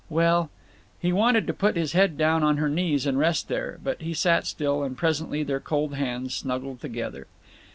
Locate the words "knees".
2.69-3.05